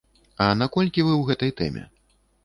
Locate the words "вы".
1.07-1.11